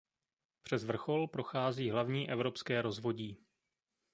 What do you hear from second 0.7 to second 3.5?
vrchol prochází hlavní evropské rozvodí.